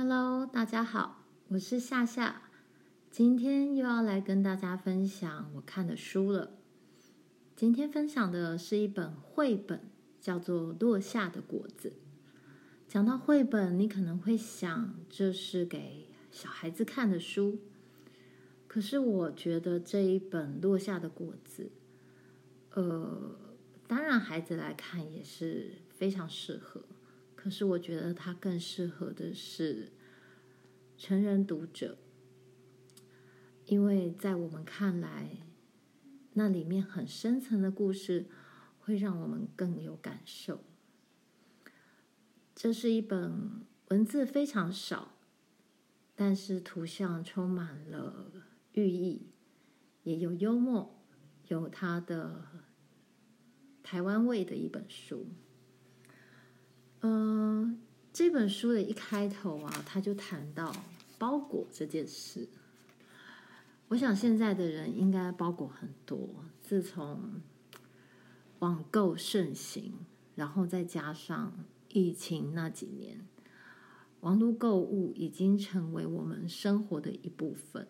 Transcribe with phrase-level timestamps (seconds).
[0.00, 2.42] Hello，大家好，我是夏夏，
[3.10, 6.52] 今天又要来跟大家分享我看的书了。
[7.56, 9.90] 今天分享的是一本绘本，
[10.20, 11.88] 叫做《落下的果子》。
[12.86, 17.58] 讲到绘本，你可能会想这是给小孩子看的书，
[18.68, 21.72] 可是我觉得这一本《落下的果子》，
[22.80, 23.36] 呃，
[23.88, 26.84] 当然孩子来看也是非常适合。
[27.48, 29.90] 可是我觉得它更适合的是
[30.98, 31.96] 成人读者，
[33.64, 35.38] 因为在我们看来，
[36.34, 38.26] 那里面很深层的故事
[38.78, 40.62] 会让我们更有感受。
[42.54, 45.14] 这是一本文字非常少，
[46.14, 48.30] 但是图像充满了
[48.72, 49.30] 寓意，
[50.02, 51.02] 也有幽默，
[51.46, 52.44] 有它的
[53.82, 55.28] 台湾味的一本书。
[57.00, 57.74] 嗯、呃，
[58.12, 60.74] 这本书的一开头啊，他就谈到
[61.18, 62.48] 包裹这件事。
[63.88, 66.28] 我想现在的人应该包裹很多。
[66.60, 67.40] 自从
[68.58, 69.94] 网购盛行，
[70.34, 73.26] 然后再加上疫情那几年，
[74.20, 77.88] 网络购物已经成为我们生活的一部分。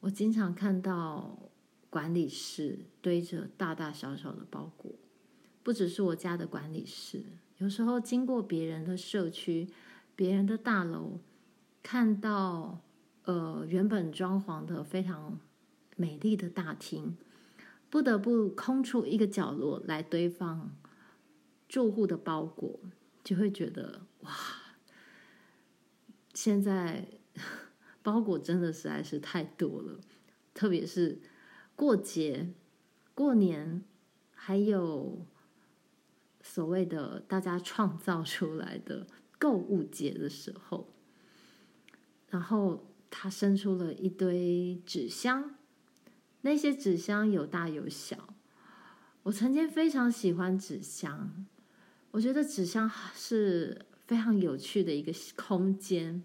[0.00, 1.38] 我经常看到
[1.88, 4.92] 管理室堆着大大小小的包裹，
[5.62, 7.22] 不只是我家的管理室。
[7.62, 9.68] 有时候经过别人的社区、
[10.16, 11.20] 别人的大楼，
[11.80, 12.80] 看到
[13.22, 15.38] 呃原本装潢的非常
[15.94, 17.16] 美丽的大厅，
[17.88, 20.72] 不得不空出一个角落来堆放
[21.68, 22.80] 住户的包裹，
[23.22, 24.32] 就会觉得哇，
[26.34, 27.06] 现在
[28.02, 30.00] 包裹真的实在是太多了，
[30.52, 31.20] 特别是
[31.76, 32.52] 过节、
[33.14, 33.84] 过年，
[34.34, 35.24] 还有。
[36.54, 39.06] 所谓的大家创造出来的
[39.38, 40.86] 购物节的时候，
[42.28, 45.54] 然后他生出了一堆纸箱，
[46.42, 48.34] 那些纸箱有大有小。
[49.22, 51.46] 我曾经非常喜欢纸箱，
[52.10, 56.22] 我觉得纸箱是非常有趣的一个空间。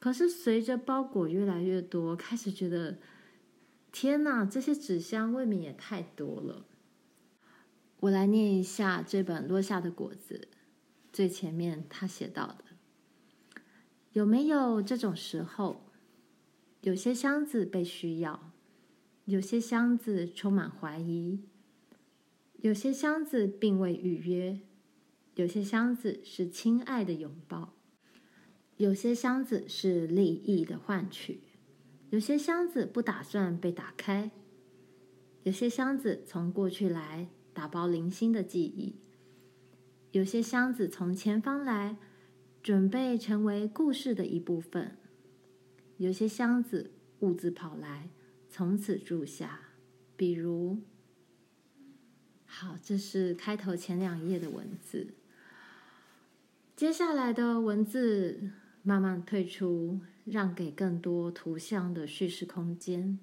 [0.00, 2.96] 可是随着包裹越来越多，开始觉得
[3.92, 6.64] 天哪，这些纸箱未免也太多了。
[8.02, 10.48] 我来念一下这本《落下的果子》，
[11.12, 12.64] 最前面他写到的：
[14.12, 15.84] 有没有这种时候？
[16.80, 18.50] 有些箱子被需要，
[19.26, 21.44] 有些箱子充满怀疑，
[22.56, 24.58] 有些箱子并未预约，
[25.36, 27.72] 有些箱子是亲爱的拥抱，
[28.78, 31.42] 有些箱子是利益的换取，
[32.10, 34.32] 有些箱子不打算被打开，
[35.44, 37.28] 有些箱子从过去来。
[37.54, 38.96] 打包零星的记忆，
[40.10, 41.96] 有些箱子从前方来，
[42.62, 44.96] 准备成为故事的一部分；
[45.98, 48.08] 有些箱子兀自跑来，
[48.48, 49.60] 从此住下。
[50.16, 50.78] 比如，
[52.46, 55.14] 好，这是开头前两页的文字，
[56.76, 58.50] 接下来的文字
[58.82, 63.18] 慢慢退出，让给更多图像的叙事空间。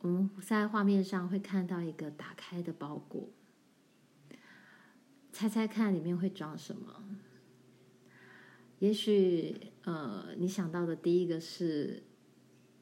[0.00, 3.28] 我们在画面上会看到一个打开的包裹，
[5.32, 7.04] 猜猜看里面会装什么？
[8.78, 12.04] 也许，呃，你想到的第一个是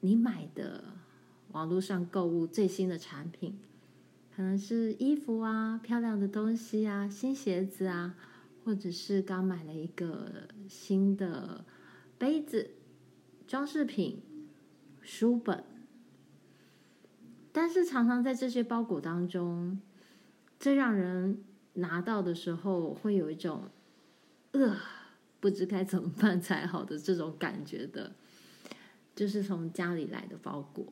[0.00, 0.84] 你买的
[1.52, 3.58] 网络上购物最新的产品，
[4.36, 8.14] 可能是衣服啊、漂亮的东西啊、新鞋子啊，
[8.62, 11.64] 或者是刚买了一个新的
[12.18, 12.72] 杯子、
[13.46, 14.20] 装饰品、
[15.00, 15.64] 书本。
[17.56, 19.80] 但是常常在这些包裹当中，
[20.60, 23.70] 最让人拿到的时候会有一种，
[24.50, 24.76] 呃，
[25.40, 28.12] 不知该怎么办才好的这种感觉的，
[29.14, 30.84] 就是从家里来的包裹。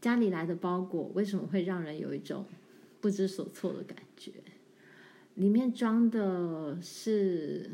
[0.00, 2.46] 家里来的包裹为什么会让人有一种
[3.00, 4.32] 不知所措的感觉？
[5.34, 7.68] 里面装的是，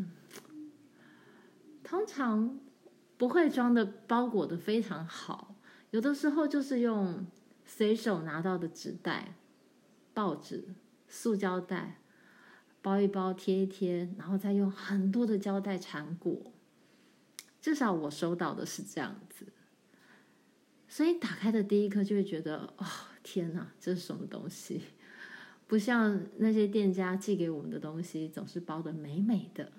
[1.85, 2.59] 通常
[3.19, 5.52] 不会装的包裹的非常好。
[5.93, 7.27] 有的时候就是用
[7.67, 9.35] 随手拿到的纸袋、
[10.15, 10.75] 报纸、
[11.07, 12.01] 塑胶袋
[12.81, 16.51] 包一包、贴一贴，然后再用很多的胶带缠裹。
[17.61, 19.47] 至少我收到的是这样子，
[20.89, 22.87] 所以打开的第一刻就会觉得，哦，
[23.23, 24.81] 天哪，这是什么东西？
[25.67, 29.71] 不像那些店家寄给我们的东西，总是包的美美的，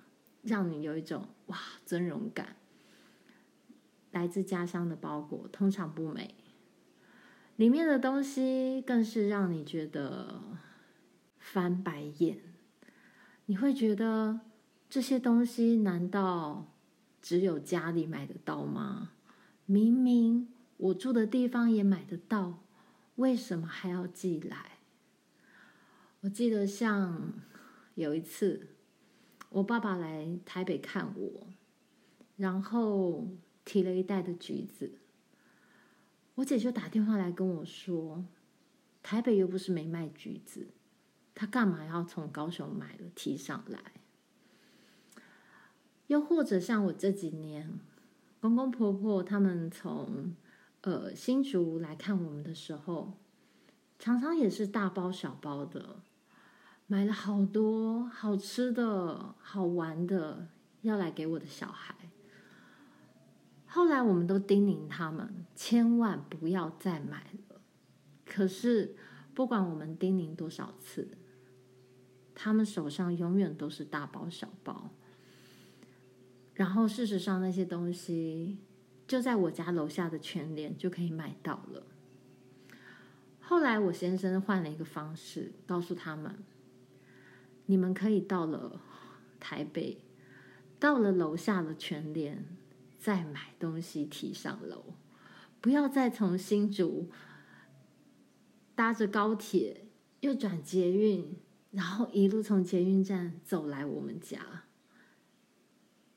[0.44, 2.56] 让你有一种哇尊荣感。
[4.14, 6.36] 来自家乡的包裹通常不美，
[7.56, 10.42] 里面的东西更是让你觉得
[11.38, 12.40] 翻白眼。
[13.48, 14.40] 你会觉得
[14.88, 16.72] 这些东西难道
[17.22, 19.12] 只有家里买得到吗？
[19.66, 22.64] 明明我住的地方也买得到，
[23.16, 24.78] 为什么还要寄来？
[26.22, 27.34] 我记得像
[27.96, 28.76] 有一次，
[29.50, 31.48] 我爸爸来台北看我，
[32.36, 33.28] 然后
[33.66, 34.94] 提了一袋的橘子，
[36.36, 38.26] 我姐就打电话来跟我说，
[39.02, 40.68] 台北又不是没卖橘子，
[41.34, 43.80] 她干嘛要从高雄买了提上来？
[46.08, 47.80] 又或者像我这几年，
[48.42, 50.36] 公公婆婆他们从
[50.82, 53.14] 呃新竹来看我们的时候，
[53.98, 56.02] 常常也是大包小包的，
[56.88, 60.50] 买了好多好吃的好玩的
[60.82, 61.96] 要来给我的小孩。
[63.74, 67.60] 后来我们都叮咛他们，千万不要再买了。
[68.24, 68.96] 可是
[69.34, 71.18] 不管我们叮咛多少次，
[72.36, 74.92] 他们手上永远都是大包小包。
[76.54, 78.60] 然后，事实上，那些东西
[79.08, 81.88] 就在我家楼下的全联就可以买到了。
[83.40, 86.44] 后来，我先生换了一个方式，告诉他们
[87.66, 88.80] ：“你们可以到了
[89.40, 89.98] 台北，
[90.80, 92.46] 到了楼下的全联，
[93.04, 94.94] 再买东西提上楼，
[95.60, 97.10] 不要再从新竹
[98.76, 99.88] 搭着高铁，
[100.22, 101.36] 又转捷运，
[101.72, 104.64] 然后一路从捷运站走来我们家。”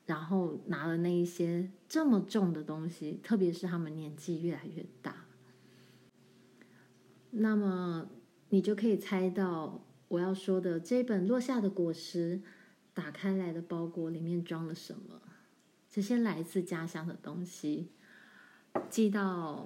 [0.07, 5.25] 然后拿了那一些这么重的东西，特别是他们年纪越来越大，
[7.31, 8.07] 那么
[8.47, 12.41] 你就可以猜到我要说的这本落下的果实，
[12.93, 15.19] 打开来的包裹里面装了什么？
[15.97, 17.89] 这些来自家乡的东西，
[18.87, 19.65] 寄到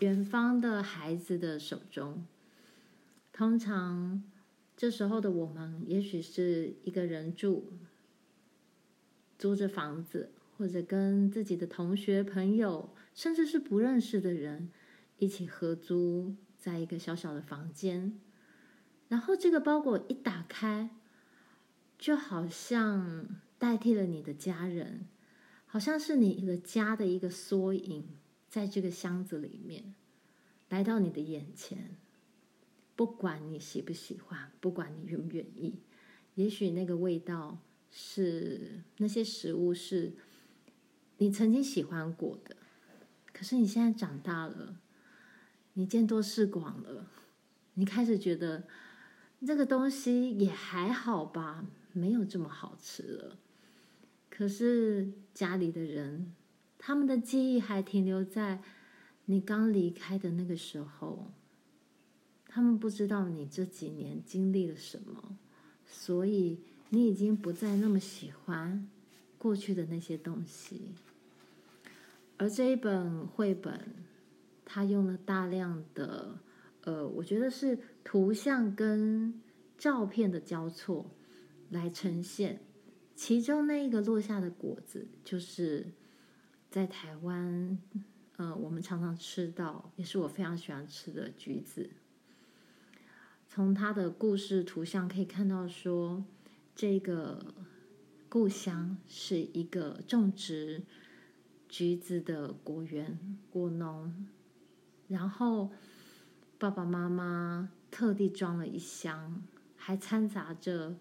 [0.00, 2.26] 远方的孩子的手中。
[3.32, 4.22] 通常
[4.76, 7.72] 这时候的我们，也许是一个人住。
[9.38, 14.68] 租着房子，或者跟自己的同学、朋友，甚至是不认识的人
[15.16, 18.20] 一起合租在一个小小的房间。
[19.08, 20.90] 然后这个包裹一打开，
[21.96, 25.06] 就好像代替了你的家人，
[25.72, 28.04] 好像是你的家的一个缩影，
[28.50, 29.94] 在这个箱子里面
[30.68, 31.96] 来到你的眼前。
[32.94, 35.76] 不管你喜不喜欢，不管你愿不愿意，
[36.34, 37.56] 也许那个味道。
[37.94, 40.12] 是那些食物是
[41.18, 42.56] 你曾经喜欢过的，
[43.32, 44.76] 可是你现在长大了，
[45.72, 47.10] 你见多识广了，
[47.74, 48.64] 你开始觉得
[49.46, 53.38] 这个东西也还好吧，没有这么好吃了。
[54.34, 56.32] 可是家里的人，
[56.78, 58.62] 他们的记忆还停留在
[59.26, 61.30] 你刚离开的那个时候，
[62.46, 65.36] 他们不知道你这几年经历了什么，
[65.86, 66.60] 所以。
[66.94, 68.86] 你已经不再那么喜欢
[69.38, 70.90] 过去的那些东西，
[72.36, 73.80] 而这一本绘本，
[74.66, 76.38] 它用了大量的，
[76.82, 79.40] 呃，我觉得是图像跟
[79.78, 81.06] 照片的交错
[81.70, 82.60] 来呈现。
[83.14, 85.92] 其中那一个落下的果子，就是
[86.70, 87.78] 在台湾，
[88.36, 91.90] 呃，我们常常吃到，也是我非常喜欢吃的橘子。
[93.48, 96.24] 从它的故事图像可以看到说。
[96.74, 97.54] 这个
[98.30, 100.82] 故乡是一个种植
[101.68, 103.18] 橘子的果园
[103.50, 104.26] 果农，
[105.06, 105.70] 然后
[106.58, 109.42] 爸爸妈妈特地装了一箱，
[109.76, 110.96] 还掺杂着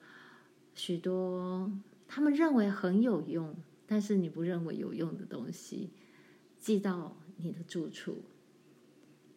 [0.75, 1.71] 许多
[2.13, 3.55] 他们认为很有用，
[3.87, 5.91] 但是你不认为有用的东西，
[6.59, 8.21] 寄到你的住处，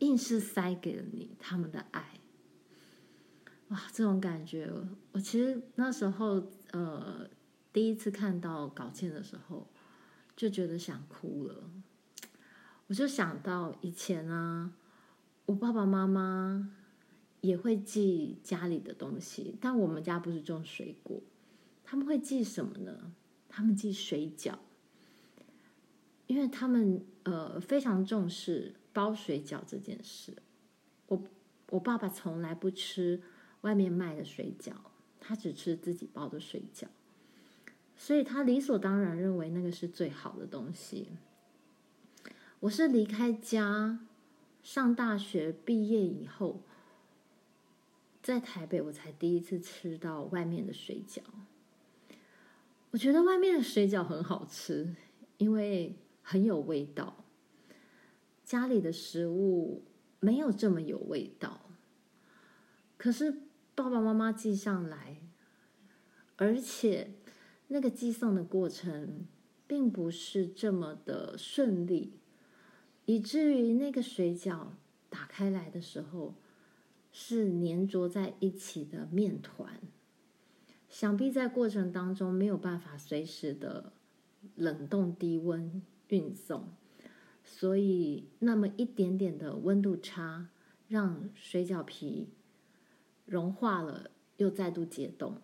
[0.00, 2.18] 硬是塞给了你他们的爱。
[3.68, 4.68] 哇，这种感觉，
[5.12, 7.30] 我其实那时候呃
[7.72, 9.68] 第一次看到稿件的时候，
[10.34, 11.70] 就觉得想哭了。
[12.88, 14.72] 我就想到以前啊，
[15.46, 16.72] 我爸爸妈妈
[17.40, 21.22] 也会寄家里的东西，但我们家不是种水果，
[21.84, 23.12] 他们会寄什么呢？
[23.48, 24.54] 他们寄水饺，
[26.26, 30.34] 因为他们呃非常重视包水饺这件事。
[31.06, 31.22] 我
[31.70, 33.22] 我爸爸从来不吃。
[33.64, 34.72] 外面卖的水饺，
[35.18, 36.84] 他只吃自己包的水饺，
[37.96, 41.08] 所以他理所当然认为那个是最好的东西。
[42.60, 44.06] 我是离开家
[44.62, 46.60] 上大学毕业以后，
[48.22, 51.22] 在台北我才第一次吃到外面的水饺。
[52.94, 54.94] 我觉得外面的水饺很好吃，
[55.38, 57.24] 因为很有味道。
[58.44, 59.82] 家里的食物
[60.20, 61.68] 没有这么有味道，
[62.96, 63.42] 可是。
[63.76, 65.20] 爸爸妈妈寄上来，
[66.36, 67.14] 而且
[67.66, 69.26] 那个寄送的过程
[69.66, 72.12] 并不是这么的顺利，
[73.04, 74.68] 以至于那个水饺
[75.10, 76.36] 打开来的时候
[77.10, 79.80] 是粘着在一起的面团。
[80.94, 83.92] 想必在过程当中没有办法随时的
[84.54, 86.68] 冷冻低温运送，
[87.42, 90.50] 所以那么一点点的温度差，
[90.86, 92.28] 让水饺皮
[93.26, 95.38] 融化了，又再度解冻，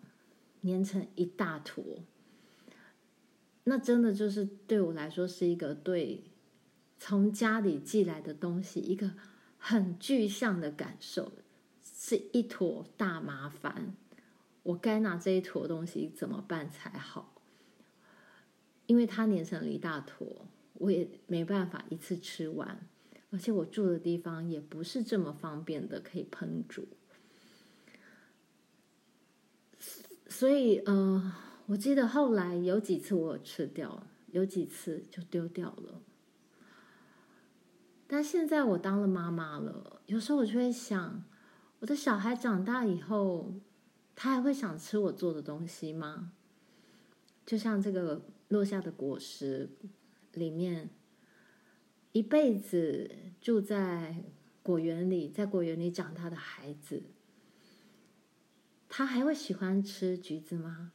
[0.63, 1.83] 粘成一大坨。
[3.65, 6.23] 那真的就是对我来说是一个对
[6.97, 9.11] 从家里寄来的东西一个
[9.57, 11.33] 很具象的感受，
[11.83, 13.93] 是一坨大麻烦。
[14.63, 17.33] 我该拿这一坨东西怎么办才好？
[18.85, 22.87] 因为它粘成了一大坨，我也没办法一次吃完，
[23.31, 26.87] 而且我住的地方也不是这么方便的可以烹煮，
[30.27, 31.33] 所以呃，
[31.67, 36.01] 我记得后来有几次我有吃掉，有几次就丢掉了。
[38.07, 41.23] 但现在我当了妈妈了，有时候我就会想，
[41.79, 43.53] 我的小孩长大以后。
[44.15, 46.33] 他还会想吃我做的东西吗？
[47.45, 49.69] 就像这个落下的果实
[50.33, 50.89] 里面，
[52.11, 53.09] 一辈子
[53.41, 54.23] 住在
[54.61, 57.03] 果园里，在果园里长大的孩子，
[58.87, 60.91] 他还会喜欢吃橘子吗？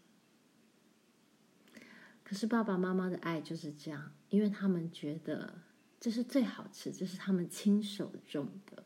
[2.22, 5.62] 可是爸爸妈妈的爱就是这样，因为他们觉得
[5.98, 8.84] 这是最好吃，这是他们亲手种的，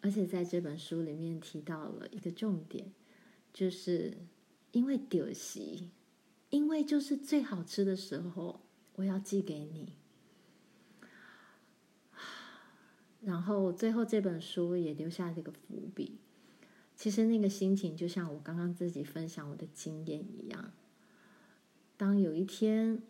[0.00, 2.92] 而且在这本书里面提到了一个重点。
[3.54, 4.18] 就是
[4.72, 5.88] 因为丢席，
[6.50, 8.60] 因为就是最好吃的时候，
[8.96, 9.94] 我要寄给你。
[13.22, 16.18] 然后最后这本书也留下这个伏笔。
[16.96, 20.72] 其实那个心情就像我刚刚自己分享我的经验一样。
[21.96, 23.02] 当有一天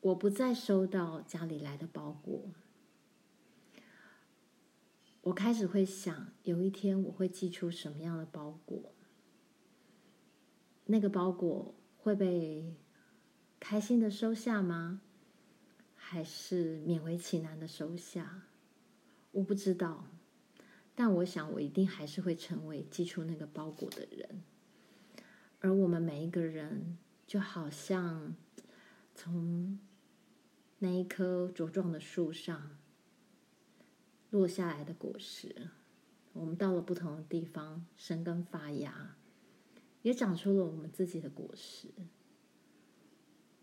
[0.00, 2.50] 我不再收到家里来的包裹，
[5.22, 8.95] 我开始会想，有一天我会寄出什么样的包裹？
[10.86, 12.74] 那个包裹会被
[13.60, 15.00] 开心的收下吗？
[15.94, 18.44] 还是勉为其难的收下？
[19.32, 20.06] 我不知道，
[20.94, 24.42] 但我想我一定还是会成为寄出那个包裹的人。
[25.58, 28.36] 而我们每一个人，就好像
[29.14, 29.80] 从
[30.78, 32.78] 那一棵茁壮的树上
[34.30, 35.70] 落下来的果实，
[36.32, 39.16] 我们到了不同的地方生根发芽。
[40.06, 41.88] 也长出了我们自己的果实，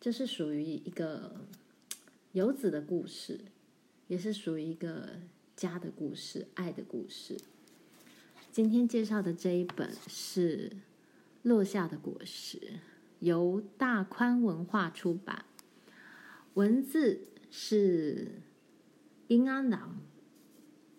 [0.01, 1.47] 这是属于一个
[2.33, 3.39] 游子的故事，
[4.09, 5.21] 也是属于一个
[5.55, 7.39] 家的故事、爱的故事。
[8.51, 10.69] 今天介绍的这一本是
[11.43, 12.57] 《落下的果实》，
[13.19, 15.45] 由大宽文化出版，
[16.55, 17.21] 文字
[17.51, 18.41] 是
[19.29, 19.95] 英安郎，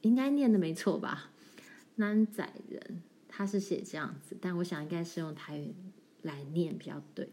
[0.01, 1.31] 应该念的没错吧？
[1.97, 3.03] 南仔人。
[3.37, 5.75] 他是写这样子，但我想应该是用台语
[6.23, 7.29] 来念比较对。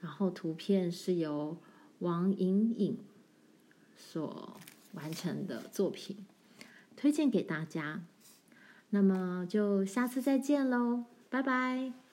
[0.00, 1.56] 然后图片是由
[2.00, 2.98] 王莹颖
[3.96, 4.60] 所
[4.92, 6.26] 完成的作品，
[6.96, 8.02] 推荐给大家。
[8.90, 12.03] 那么就下次再见喽，拜拜。